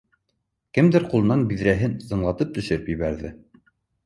Кемдер 0.77 1.05
ҡулынан 1.11 1.43
биҙрәһен 1.51 1.93
зыңлатып 2.07 2.57
төшөрөп 2.57 2.91
ебәрҙе 2.95 3.33